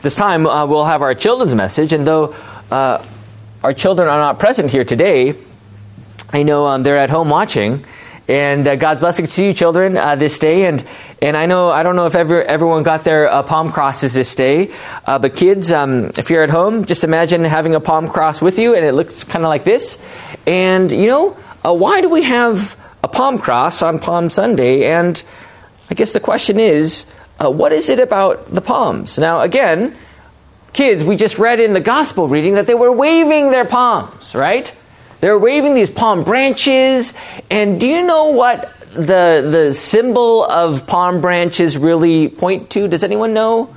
This 0.00 0.14
time 0.14 0.46
uh, 0.46 0.64
we'll 0.64 0.84
have 0.84 1.02
our 1.02 1.12
children's 1.12 1.56
message, 1.56 1.92
and 1.92 2.06
though 2.06 2.32
uh, 2.70 3.04
our 3.64 3.72
children 3.72 4.06
are 4.06 4.20
not 4.20 4.38
present 4.38 4.70
here 4.70 4.84
today, 4.84 5.34
I 6.32 6.44
know 6.44 6.68
um, 6.68 6.84
they're 6.84 6.98
at 6.98 7.10
home 7.10 7.30
watching. 7.30 7.84
And 8.28 8.68
uh, 8.68 8.76
God's 8.76 9.00
blessing 9.00 9.26
to 9.26 9.44
you, 9.44 9.52
children, 9.52 9.96
uh, 9.96 10.14
this 10.14 10.38
day. 10.38 10.66
And 10.66 10.84
and 11.20 11.36
I 11.36 11.46
know 11.46 11.70
I 11.70 11.82
don't 11.82 11.96
know 11.96 12.06
if 12.06 12.14
ever, 12.14 12.44
everyone 12.44 12.84
got 12.84 13.02
their 13.02 13.28
uh, 13.28 13.42
palm 13.42 13.72
crosses 13.72 14.14
this 14.14 14.36
day, 14.36 14.72
uh, 15.04 15.18
but 15.18 15.34
kids, 15.34 15.72
um, 15.72 16.12
if 16.16 16.30
you're 16.30 16.44
at 16.44 16.50
home, 16.50 16.84
just 16.84 17.02
imagine 17.02 17.42
having 17.42 17.74
a 17.74 17.80
palm 17.80 18.06
cross 18.06 18.40
with 18.40 18.56
you, 18.56 18.76
and 18.76 18.86
it 18.86 18.92
looks 18.92 19.24
kind 19.24 19.44
of 19.44 19.48
like 19.48 19.64
this. 19.64 19.98
And 20.46 20.92
you 20.92 21.08
know, 21.08 21.30
why 21.64 22.02
do 22.02 22.08
we 22.08 22.22
have 22.22 22.76
a 23.02 23.08
palm 23.08 23.36
cross 23.36 23.82
on 23.82 23.98
Palm 23.98 24.30
Sunday? 24.30 24.84
And 24.84 25.20
I 25.90 25.94
guess 25.94 26.12
the 26.12 26.20
question 26.20 26.60
is 26.60 27.04
uh, 27.38 27.50
what 27.50 27.72
is 27.72 27.88
it 27.88 28.00
about 28.00 28.50
the 28.52 28.60
palms? 28.60 29.18
Now, 29.18 29.40
again, 29.40 29.96
kids, 30.72 31.04
we 31.04 31.16
just 31.16 31.38
read 31.38 31.60
in 31.60 31.72
the 31.72 31.80
gospel 31.80 32.28
reading 32.28 32.54
that 32.54 32.66
they 32.66 32.74
were 32.74 32.92
waving 32.92 33.50
their 33.50 33.64
palms, 33.64 34.34
right? 34.34 34.74
They 35.20 35.30
were 35.30 35.38
waving 35.38 35.74
these 35.74 35.90
palm 35.90 36.24
branches. 36.24 37.14
And 37.50 37.80
do 37.80 37.86
you 37.86 38.06
know 38.06 38.26
what 38.30 38.72
the, 38.92 39.46
the 39.50 39.72
symbol 39.72 40.44
of 40.44 40.86
palm 40.86 41.20
branches 41.20 41.76
really 41.76 42.28
point 42.28 42.70
to? 42.70 42.88
Does 42.88 43.04
anyone 43.04 43.34
know? 43.34 43.74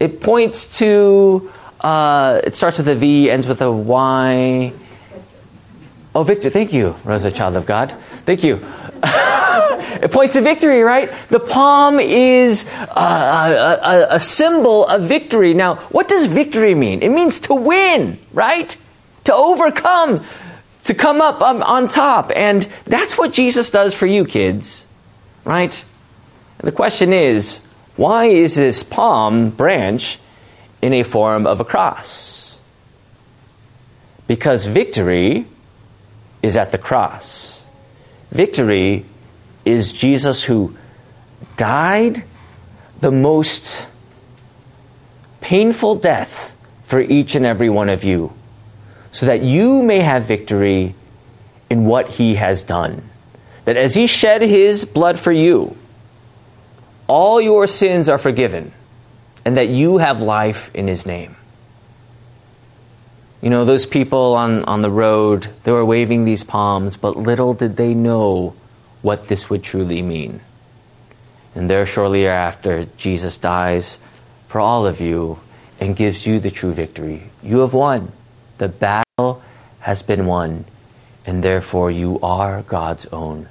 It 0.00 0.20
points 0.20 0.78
to, 0.78 1.50
uh, 1.80 2.40
it 2.44 2.54
starts 2.54 2.78
with 2.78 2.88
a 2.88 2.94
V, 2.94 3.30
ends 3.30 3.46
with 3.48 3.62
a 3.62 3.70
Y. 3.70 4.72
Oh, 6.14 6.22
Victor, 6.22 6.50
thank 6.50 6.72
you, 6.72 6.96
Rosa, 7.04 7.30
child 7.30 7.56
of 7.56 7.66
God. 7.66 7.94
Thank 8.24 8.42
you. 8.42 8.60
It 10.02 10.12
points 10.12 10.34
to 10.34 10.40
victory, 10.40 10.82
right? 10.82 11.12
The 11.28 11.40
palm 11.40 11.98
is 11.98 12.66
uh, 12.68 13.78
a, 13.82 13.86
a, 13.86 14.14
a, 14.16 14.20
symbol 14.20 14.86
of 14.86 15.02
victory. 15.02 15.54
Now, 15.54 15.76
what 15.90 16.08
does 16.08 16.26
victory 16.26 16.74
mean? 16.74 17.02
It 17.02 17.10
means 17.10 17.40
to 17.40 17.54
win, 17.54 18.18
right? 18.32 18.76
To 19.24 19.34
overcome, 19.34 20.24
to 20.84 20.94
come 20.94 21.20
up 21.20 21.42
on, 21.42 21.62
on 21.62 21.88
top. 21.88 22.30
And 22.34 22.66
that's 22.84 23.18
what 23.18 23.32
Jesus 23.32 23.70
does 23.70 23.94
for 23.94 24.06
you, 24.06 24.24
kids, 24.24 24.86
right? 25.44 25.84
And 26.58 26.68
the 26.68 26.72
question 26.72 27.12
is 27.12 27.58
why 27.96 28.26
is 28.26 28.54
this 28.54 28.84
palm 28.84 29.50
branch 29.50 30.20
in 30.80 30.92
a 30.92 31.02
form 31.02 31.46
of 31.46 31.58
a 31.58 31.64
cross? 31.64 32.60
Because 34.28 34.66
victory 34.66 35.46
is 36.42 36.56
at 36.56 36.70
the 36.70 36.78
cross. 36.78 37.64
Victory 38.30 39.04
is 39.68 39.92
Jesus 39.92 40.44
who 40.44 40.76
died 41.56 42.24
the 43.00 43.12
most 43.12 43.86
painful 45.40 45.94
death 45.94 46.56
for 46.82 47.00
each 47.00 47.34
and 47.34 47.46
every 47.46 47.68
one 47.68 47.88
of 47.88 48.02
you, 48.02 48.32
so 49.12 49.26
that 49.26 49.42
you 49.42 49.82
may 49.82 50.00
have 50.00 50.24
victory 50.24 50.94
in 51.70 51.84
what 51.84 52.08
he 52.08 52.34
has 52.34 52.62
done. 52.62 53.02
That 53.64 53.76
as 53.76 53.94
he 53.94 54.06
shed 54.06 54.42
his 54.42 54.84
blood 54.84 55.18
for 55.18 55.32
you, 55.32 55.76
all 57.06 57.40
your 57.40 57.66
sins 57.66 58.08
are 58.08 58.18
forgiven, 58.18 58.72
and 59.44 59.56
that 59.56 59.68
you 59.68 59.98
have 59.98 60.20
life 60.20 60.70
in 60.74 60.88
his 60.88 61.06
name. 61.06 61.36
You 63.40 63.50
know, 63.50 63.64
those 63.64 63.86
people 63.86 64.34
on, 64.34 64.64
on 64.64 64.80
the 64.80 64.90
road, 64.90 65.48
they 65.62 65.72
were 65.72 65.84
waving 65.84 66.24
these 66.24 66.42
palms, 66.42 66.96
but 66.96 67.16
little 67.16 67.54
did 67.54 67.76
they 67.76 67.94
know 67.94 68.54
what 69.02 69.28
this 69.28 69.48
would 69.48 69.62
truly 69.62 70.02
mean. 70.02 70.40
And 71.54 71.68
there, 71.68 71.86
shortly 71.86 72.26
after, 72.26 72.86
Jesus 72.96 73.38
dies 73.38 73.98
for 74.46 74.60
all 74.60 74.86
of 74.86 75.00
you 75.00 75.40
and 75.80 75.96
gives 75.96 76.26
you 76.26 76.40
the 76.40 76.50
true 76.50 76.72
victory. 76.72 77.24
You 77.42 77.60
have 77.60 77.74
won. 77.74 78.12
The 78.58 78.68
battle 78.68 79.42
has 79.80 80.02
been 80.02 80.26
won, 80.26 80.64
and 81.24 81.42
therefore 81.42 81.90
you 81.90 82.18
are 82.22 82.62
God's 82.62 83.06
own. 83.06 83.48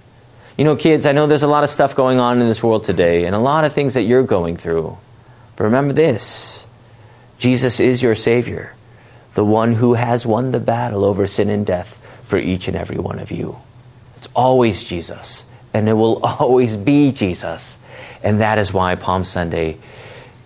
You 0.57 0.63
know, 0.63 0.75
kids, 0.75 1.05
I 1.05 1.11
know 1.11 1.27
there's 1.27 1.43
a 1.43 1.47
lot 1.47 1.63
of 1.63 1.69
stuff 1.69 1.95
going 1.95 2.19
on 2.19 2.41
in 2.41 2.47
this 2.47 2.63
world 2.63 2.83
today, 2.83 3.25
and 3.25 3.35
a 3.35 3.39
lot 3.39 3.63
of 3.63 3.73
things 3.73 3.93
that 3.93 4.03
you're 4.03 4.23
going 4.23 4.57
through. 4.57 4.97
But 5.55 5.65
remember 5.65 5.93
this 5.93 6.67
Jesus 7.39 7.79
is 7.79 8.01
your 8.01 8.15
Savior 8.15 8.73
the 9.37 9.45
one 9.45 9.73
who 9.73 9.93
has 9.93 10.25
won 10.25 10.49
the 10.49 10.59
battle 10.59 11.05
over 11.05 11.27
sin 11.27 11.47
and 11.51 11.63
death 11.63 12.03
for 12.23 12.39
each 12.39 12.67
and 12.67 12.75
every 12.75 12.97
one 12.97 13.19
of 13.19 13.29
you. 13.31 13.55
It's 14.17 14.27
always 14.35 14.83
Jesus, 14.83 15.45
and 15.73 15.87
it 15.87 15.93
will 15.93 16.17
always 16.23 16.75
be 16.75 17.11
Jesus. 17.11 17.77
And 18.23 18.41
that 18.41 18.57
is 18.57 18.73
why 18.73 18.95
Palm 18.95 19.23
Sunday 19.23 19.77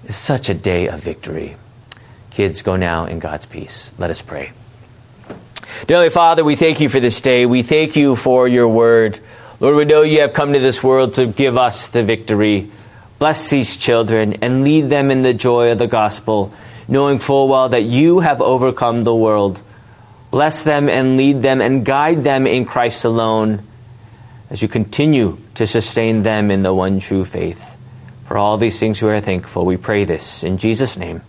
is 0.07 0.15
such 0.15 0.49
a 0.49 0.53
day 0.53 0.87
of 0.87 0.99
victory. 0.99 1.55
Kids, 2.29 2.61
go 2.61 2.75
now 2.75 3.05
in 3.05 3.19
God's 3.19 3.45
peace. 3.45 3.91
Let 3.97 4.09
us 4.09 4.21
pray. 4.21 4.51
Dearly 5.87 6.09
Father, 6.09 6.43
we 6.43 6.55
thank 6.55 6.79
you 6.81 6.89
for 6.89 6.99
this 6.99 7.21
day. 7.21 7.45
We 7.45 7.61
thank 7.61 7.95
you 7.95 8.15
for 8.15 8.47
your 8.47 8.67
word. 8.67 9.19
Lord, 9.59 9.75
we 9.75 9.85
know 9.85 10.01
you 10.01 10.21
have 10.21 10.33
come 10.33 10.53
to 10.53 10.59
this 10.59 10.83
world 10.83 11.15
to 11.15 11.27
give 11.27 11.57
us 11.57 11.87
the 11.87 12.03
victory. 12.03 12.69
Bless 13.19 13.49
these 13.49 13.77
children 13.77 14.33
and 14.41 14.63
lead 14.63 14.89
them 14.89 15.11
in 15.11 15.21
the 15.21 15.33
joy 15.33 15.71
of 15.71 15.77
the 15.77 15.87
gospel 15.87 16.53
knowing 16.91 17.19
full 17.19 17.47
well 17.47 17.69
that 17.69 17.83
you 17.83 18.19
have 18.19 18.41
overcome 18.41 19.03
the 19.03 19.15
world. 19.15 19.61
Bless 20.31 20.63
them 20.63 20.89
and 20.89 21.17
lead 21.17 21.41
them 21.41 21.61
and 21.61 21.85
guide 21.85 22.23
them 22.23 22.47
in 22.47 22.65
Christ 22.65 23.03
alone 23.03 23.61
as 24.49 24.61
you 24.61 24.67
continue 24.67 25.37
to 25.55 25.67
sustain 25.67 26.23
them 26.23 26.49
in 26.49 26.63
the 26.63 26.73
one 26.73 26.99
true 26.99 27.25
faith. 27.25 27.75
For 28.25 28.37
all 28.37 28.57
these 28.57 28.79
things 28.79 29.01
we 29.01 29.09
are 29.09 29.19
thankful. 29.19 29.65
We 29.65 29.75
pray 29.75 30.05
this 30.05 30.43
in 30.43 30.57
Jesus' 30.57 30.97
name. 30.97 31.21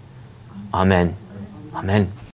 Amen. 0.72 1.16
Amen. 1.74 2.12